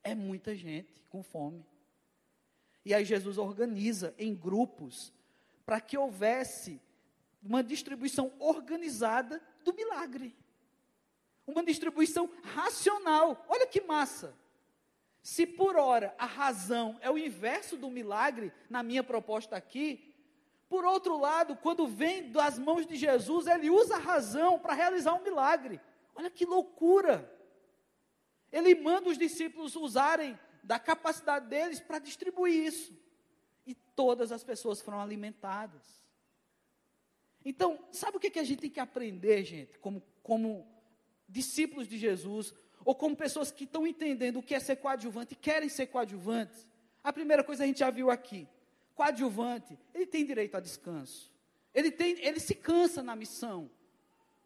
[0.03, 1.63] É muita gente com fome.
[2.83, 5.13] E aí Jesus organiza em grupos
[5.65, 6.81] para que houvesse
[7.43, 10.35] uma distribuição organizada do milagre.
[11.47, 13.45] Uma distribuição racional.
[13.47, 14.37] Olha que massa.
[15.23, 20.13] Se por hora a razão é o inverso do milagre, na minha proposta aqui,
[20.69, 25.13] por outro lado, quando vem das mãos de Jesus, ele usa a razão para realizar
[25.13, 25.79] um milagre.
[26.13, 27.33] Olha que loucura!
[28.51, 32.93] Ele manda os discípulos usarem da capacidade deles para distribuir isso.
[33.65, 36.05] E todas as pessoas foram alimentadas.
[37.43, 40.67] Então, sabe o que, que a gente tem que aprender, gente, como, como
[41.27, 45.35] discípulos de Jesus, ou como pessoas que estão entendendo o que é ser coadjuvante e
[45.37, 46.67] querem ser coadjuvantes?
[47.03, 48.47] A primeira coisa a gente já viu aqui.
[48.95, 51.31] Coadjuvante, ele tem direito a descanso.
[51.73, 53.69] Ele, tem, ele se cansa na missão,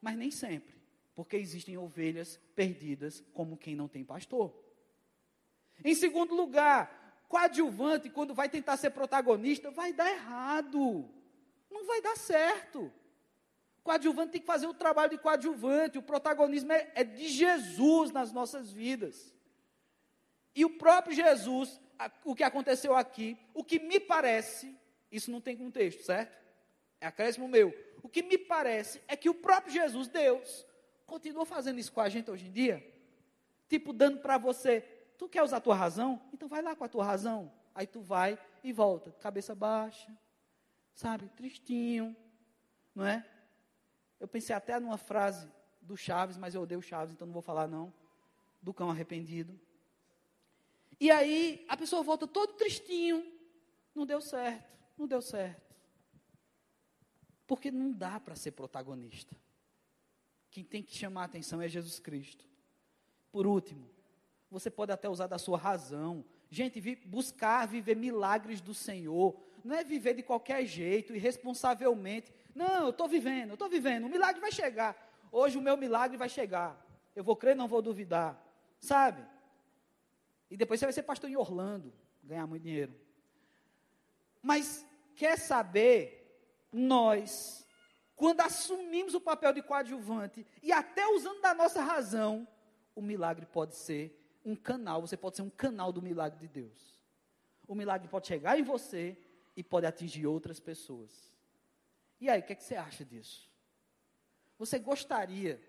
[0.01, 0.75] mas nem sempre,
[1.15, 4.53] porque existem ovelhas perdidas como quem não tem pastor.
[5.83, 11.09] Em segundo lugar, coadjuvante, quando vai tentar ser protagonista, vai dar errado.
[11.69, 12.91] Não vai dar certo.
[13.83, 15.97] Coadjuvante tem que fazer o trabalho de coadjuvante.
[15.97, 19.35] O protagonismo é, é de Jesus nas nossas vidas.
[20.55, 24.75] E o próprio Jesus, a, o que aconteceu aqui, o que me parece,
[25.11, 26.39] isso não tem contexto, certo?
[26.99, 27.73] É acréscimo meu.
[28.03, 30.65] O que me parece é que o próprio Jesus, Deus,
[31.05, 32.85] continua fazendo isso com a gente hoje em dia.
[33.67, 34.85] Tipo, dando para você
[35.21, 36.19] Tu quer usar a tua razão?
[36.33, 37.53] Então vai lá com a tua razão.
[37.75, 40.11] Aí tu vai e volta, cabeça baixa,
[40.95, 42.17] sabe, tristinho,
[42.95, 43.23] não é?
[44.21, 45.49] Eu pensei até numa frase
[45.81, 47.91] do Chaves, mas eu odeio Chaves, então não vou falar não.
[48.61, 49.59] Do cão arrependido.
[50.99, 53.25] E aí a pessoa volta todo tristinho.
[53.95, 55.75] Não deu certo, não deu certo.
[57.47, 59.35] Porque não dá para ser protagonista.
[60.51, 62.47] Quem tem que chamar a atenção é Jesus Cristo.
[63.31, 63.89] Por último,
[64.51, 66.23] você pode até usar da sua razão.
[66.47, 69.35] Gente, vi, buscar viver milagres do Senhor.
[69.63, 72.31] Não é viver de qualquer jeito, irresponsavelmente.
[72.53, 74.05] Não, eu estou vivendo, eu estou vivendo.
[74.05, 74.95] O milagre vai chegar.
[75.31, 76.79] Hoje o meu milagre vai chegar.
[77.15, 78.41] Eu vou crer, não vou duvidar.
[78.79, 79.25] Sabe?
[80.49, 82.93] E depois você vai ser pastor em Orlando, ganhar muito dinheiro.
[84.41, 84.85] Mas
[85.15, 86.21] quer saber,
[86.71, 87.65] nós,
[88.15, 92.47] quando assumimos o papel de coadjuvante e até usando da nossa razão,
[92.95, 96.99] o milagre pode ser um canal, você pode ser um canal do milagre de Deus.
[97.67, 99.17] O milagre pode chegar em você
[99.55, 101.30] e pode atingir outras pessoas.
[102.21, 103.49] E aí, o que, é que você acha disso?
[104.57, 105.59] Você gostaria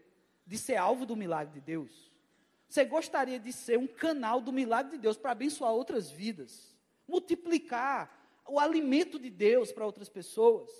[0.46, 2.12] de ser alvo do milagre de Deus?
[2.68, 6.76] Você gostaria de ser um canal do milagre de Deus para abençoar outras vidas?
[7.08, 10.70] Multiplicar o alimento de Deus para outras pessoas?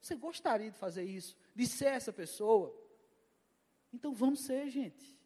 [0.00, 1.36] Você gostaria de fazer isso?
[1.54, 2.74] De ser essa pessoa?
[3.92, 5.18] Então vamos ser, gente.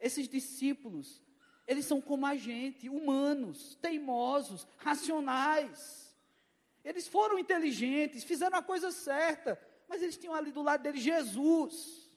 [0.00, 1.22] Esses discípulos
[1.70, 6.09] eles são como a gente, humanos, teimosos, racionais.
[6.84, 12.10] Eles foram inteligentes, fizeram a coisa certa, mas eles tinham ali do lado deles Jesus,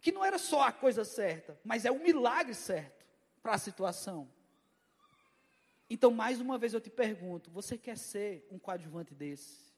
[0.00, 3.04] que não era só a coisa certa, mas é o milagre certo
[3.42, 4.30] para a situação.
[5.88, 9.70] Então, mais uma vez eu te pergunto: você quer ser um coadjuvante desse?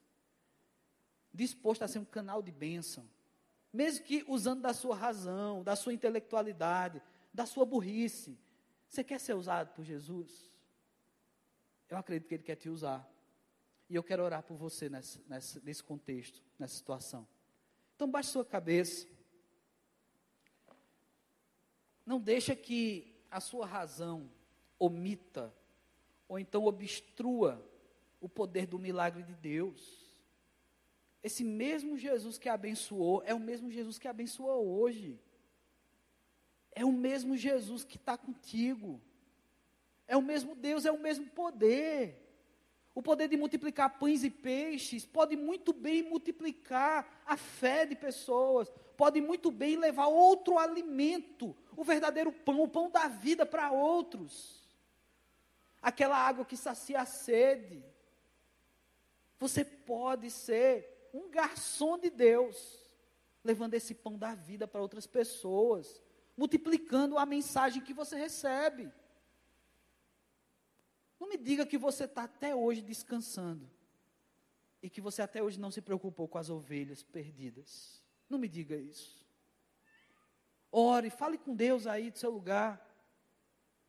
[1.33, 3.09] Disposto a ser um canal de bênção,
[3.71, 7.01] mesmo que usando da sua razão, da sua intelectualidade,
[7.33, 8.37] da sua burrice,
[8.87, 10.51] você quer ser usado por Jesus?
[11.89, 13.09] Eu acredito que Ele quer te usar.
[13.93, 15.21] E eu quero orar por você nesse,
[15.63, 17.27] nesse, contexto, nessa situação.
[17.95, 19.07] Então baixe sua cabeça.
[22.03, 24.31] Não deixa que a sua razão
[24.79, 25.53] omita
[26.27, 27.63] ou então obstrua
[28.19, 30.11] o poder do milagre de Deus.
[31.21, 35.19] Esse mesmo Jesus que abençoou é o mesmo Jesus que abençoa hoje.
[36.71, 38.99] É o mesmo Jesus que está contigo.
[40.07, 42.22] É o mesmo Deus, é o mesmo poder.
[42.95, 48.71] O poder de multiplicar pães e peixes pode muito bem multiplicar a fé de pessoas,
[48.95, 54.61] pode muito bem levar outro alimento, o verdadeiro pão, o pão da vida para outros.
[55.81, 57.83] Aquela água que sacia a sede.
[59.39, 62.89] Você pode ser um garçom de Deus,
[63.43, 66.01] levando esse pão da vida para outras pessoas
[66.35, 68.91] multiplicando a mensagem que você recebe.
[71.23, 73.65] Não me diga que você está até hoje descansando.
[74.81, 78.03] e que você até hoje não se preocupou com as ovelhas perdidas.
[78.29, 79.25] Não me diga isso.
[80.69, 82.85] Ore, fale com Deus aí do seu lugar.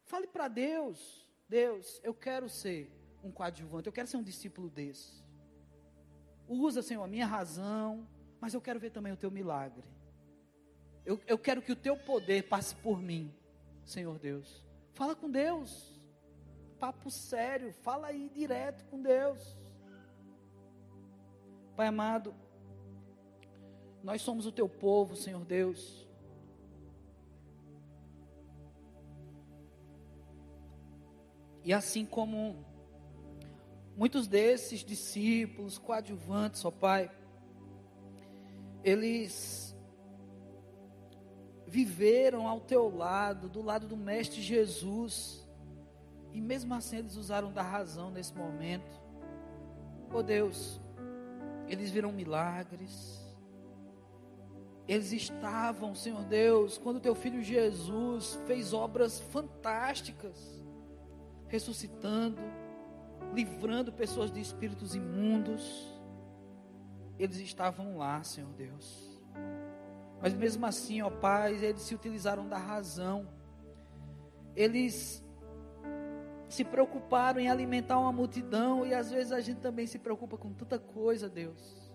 [0.05, 2.89] Fale para Deus: Deus, eu quero ser
[3.21, 5.25] um coadjuvante, eu quero ser um discípulo desse.
[6.47, 8.09] Usa, Senhor, a minha razão,
[8.41, 9.89] mas eu quero ver também o teu milagre.
[11.05, 13.35] Eu, eu quero que o teu poder passe por mim,
[13.85, 14.65] Senhor Deus.
[14.93, 15.94] Fala com Deus.
[16.85, 19.57] Papo sério, fala aí direto com Deus.
[21.75, 22.35] Pai amado,
[24.03, 26.07] nós somos o teu povo, Senhor Deus.
[31.65, 32.63] E assim como
[33.97, 37.11] muitos desses discípulos, coadjuvantes, ó Pai,
[38.83, 39.75] eles
[41.67, 45.44] viveram ao teu lado, do lado do Mestre Jesus,
[46.35, 49.01] e mesmo assim eles usaram da razão nesse momento.
[50.13, 50.81] Oh Deus,
[51.69, 53.25] eles viram milagres.
[54.87, 60.63] Eles estavam, Senhor Deus, quando teu filho Jesus fez obras fantásticas,
[61.47, 62.43] ressuscitando,
[63.33, 65.89] livrando pessoas de espíritos imundos.
[67.17, 69.23] Eles estavam lá, Senhor Deus.
[70.21, 73.27] Mas mesmo assim, ó Pai, eles se utilizaram da razão.
[74.55, 75.24] Eles
[76.55, 80.53] se preocuparam em alimentar uma multidão e às vezes a gente também se preocupa com
[80.53, 81.93] tanta coisa, Deus.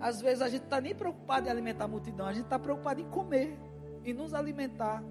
[0.00, 3.02] Às vezes a gente está nem preocupado em alimentar a multidão, a gente está preocupado
[3.02, 3.60] em comer,
[4.02, 5.04] em nos alimentar.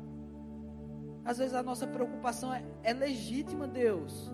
[1.23, 4.31] Às vezes a nossa preocupação é, é legítima, Deus.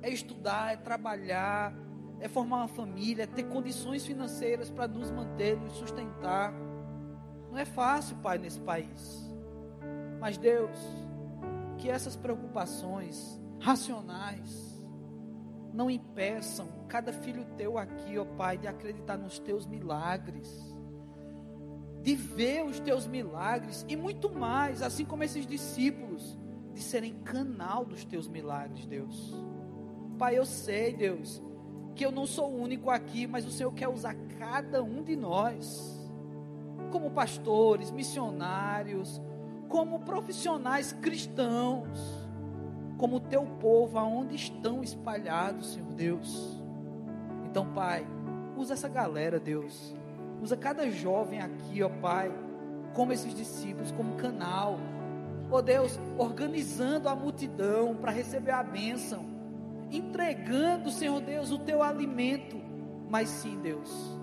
[0.00, 1.74] É estudar, é trabalhar,
[2.20, 6.54] é formar uma família, é ter condições financeiras para nos manter, nos sustentar.
[7.50, 9.28] Não é fácil, Pai, nesse país.
[10.20, 10.78] Mas Deus,
[11.78, 14.82] que essas preocupações racionais.
[15.72, 20.76] Não impeçam cada filho teu aqui, ó Pai, de acreditar nos teus milagres,
[22.02, 26.36] de ver os teus milagres e muito mais, assim como esses discípulos,
[26.72, 29.34] de serem canal dos teus milagres, Deus.
[30.18, 31.42] Pai, eu sei, Deus,
[31.94, 35.14] que eu não sou o único aqui, mas o Senhor quer usar cada um de
[35.14, 36.00] nós,
[36.90, 39.20] como pastores, missionários,
[39.68, 42.19] como profissionais cristãos,
[43.00, 46.62] como teu povo, aonde estão espalhados, Senhor Deus.
[47.46, 48.06] Então, Pai,
[48.58, 49.96] usa essa galera, Deus.
[50.42, 52.30] Usa cada jovem aqui, ó Pai,
[52.92, 54.78] como esses discípulos, como canal.
[55.50, 59.24] Ó Deus, organizando a multidão para receber a bênção,
[59.90, 62.60] entregando, Senhor Deus, o teu alimento.
[63.08, 64.20] Mas sim, Deus,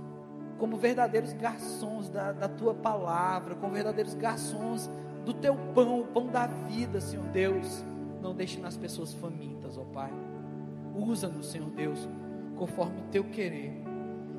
[0.59, 4.87] como verdadeiros garçons da, da tua palavra, como verdadeiros garçons
[5.25, 7.83] do teu pão, o pão da vida, Senhor Deus.
[8.27, 10.11] Não deixe nas pessoas famintas, ó Pai.
[10.93, 12.09] Usa-nos, Senhor Deus,
[12.57, 13.71] conforme o teu querer.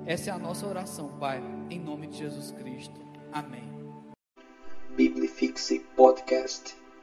[0.04, 3.00] Essa é a nossa oração, Pai, em nome de Jesus Cristo.
[3.32, 3.64] Amém.
[4.94, 6.76] Biblifixe Podcast.